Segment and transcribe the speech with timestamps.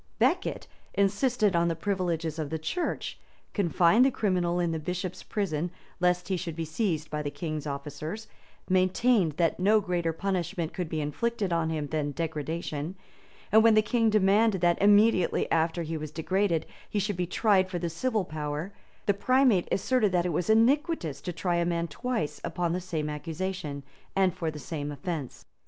[0.17, 3.19] Becket insisted on the privileges of the church;
[3.53, 7.67] confined the criminal in the bishop's prison, lest he should be seized by the king's
[7.67, 8.27] officers;
[8.67, 12.95] maintained that no greater punishment could be inflicted on him than degradation;
[13.51, 17.71] and when the king demanded that, immediately after he was degraded, he should be tried
[17.71, 18.73] by the civil power,
[19.05, 23.07] the primate asserted that it was iniquitous to try a man twice upon the same
[23.07, 23.83] accusation,
[24.15, 25.45] and for the same offence.